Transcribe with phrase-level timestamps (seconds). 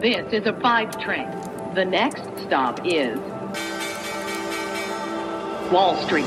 [0.00, 1.28] This is a five train.
[1.74, 3.18] The next stop is
[5.70, 6.24] Wall Street.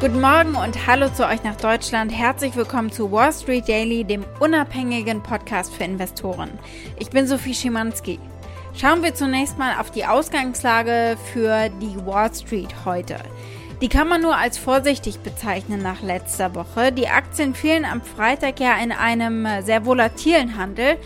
[0.00, 2.10] Guten Morgen und hallo zu euch nach Deutschland.
[2.10, 6.58] Herzlich willkommen zu Wall Street Daily, dem unabhängigen Podcast für Investoren.
[6.98, 8.18] Ich bin Sophie Schimanski.
[8.74, 13.18] Schauen wir zunächst mal auf die Ausgangslage für die Wall Street heute.
[13.82, 16.90] Die kann man nur als vorsichtig bezeichnen nach letzter Woche.
[16.90, 20.96] Die Aktien fielen am Freitag ja in einem sehr volatilen Handel,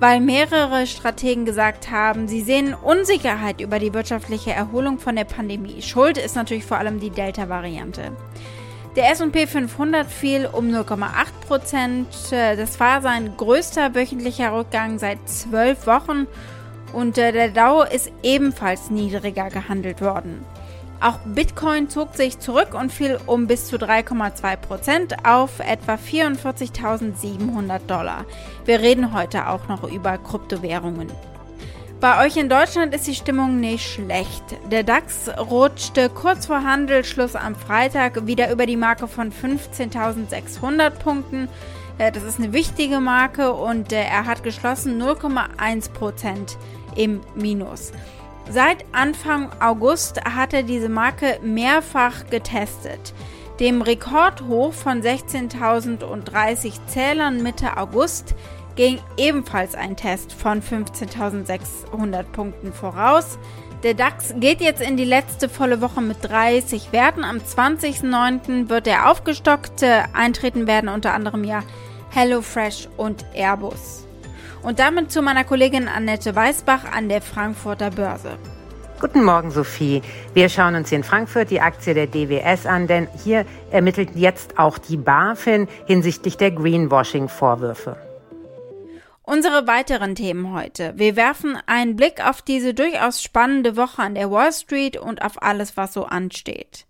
[0.00, 5.82] weil mehrere Strategen gesagt haben, sie sehen Unsicherheit über die wirtschaftliche Erholung von der Pandemie.
[5.82, 8.12] Schuld ist natürlich vor allem die Delta-Variante.
[8.96, 11.08] Der SP 500 fiel um 0,8
[11.46, 12.06] Prozent.
[12.30, 16.26] Das war sein größter wöchentlicher Rückgang seit zwölf Wochen
[16.92, 20.44] und der Dow ist ebenfalls niedriger gehandelt worden.
[21.00, 27.78] Auch Bitcoin zog sich zurück und fiel um bis zu 3,2 Prozent auf etwa 44.700
[27.86, 28.24] Dollar.
[28.64, 31.08] Wir reden heute auch noch über Kryptowährungen.
[32.00, 34.42] Bei euch in Deutschland ist die Stimmung nicht schlecht.
[34.70, 41.48] Der DAX rutschte kurz vor Handelsschluss am Freitag wieder über die Marke von 15.600 Punkten.
[41.98, 46.56] Äh, das ist eine wichtige Marke und äh, er hat geschlossen 0,1 Prozent
[46.96, 47.92] im Minus.
[48.50, 53.12] Seit Anfang August hat er diese Marke mehrfach getestet.
[53.60, 58.34] Dem Rekordhoch von 16.030 Zählern Mitte August
[58.74, 63.38] ging ebenfalls ein Test von 15.600 Punkten voraus.
[63.82, 67.24] Der DAX geht jetzt in die letzte volle Woche mit 30 Werten.
[67.24, 68.70] Am 20.09.
[68.70, 69.84] wird er aufgestockt.
[70.14, 71.62] Eintreten werden unter anderem ja
[72.10, 74.07] HelloFresh und Airbus.
[74.62, 78.38] Und damit zu meiner Kollegin Annette Weißbach an der Frankfurter Börse.
[79.00, 80.02] Guten Morgen, Sophie.
[80.34, 84.76] Wir schauen uns in Frankfurt die Aktie der DWS an, denn hier ermittelt jetzt auch
[84.76, 87.96] die BaFin hinsichtlich der Greenwashing-Vorwürfe.
[89.22, 90.94] Unsere weiteren Themen heute.
[90.96, 95.42] Wir werfen einen Blick auf diese durchaus spannende Woche an der Wall Street und auf
[95.42, 96.86] alles, was so ansteht.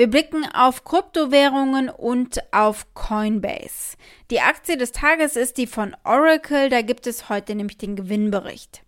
[0.00, 3.98] Wir blicken auf Kryptowährungen und auf Coinbase.
[4.30, 8.82] Die Aktie des Tages ist die von Oracle, da gibt es heute nämlich den Gewinnbericht.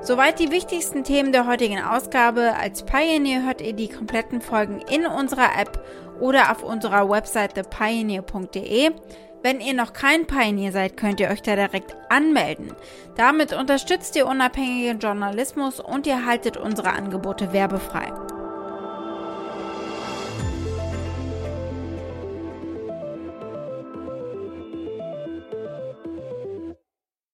[0.00, 2.54] Soweit die wichtigsten Themen der heutigen Ausgabe.
[2.58, 5.84] Als Pioneer hört ihr die kompletten Folgen in unserer App
[6.20, 8.92] oder auf unserer Website thepioneer.de.
[9.42, 12.74] Wenn ihr noch kein Pioneer seid, könnt ihr euch da direkt anmelden.
[13.16, 18.12] Damit unterstützt ihr unabhängigen Journalismus und ihr haltet unsere Angebote werbefrei.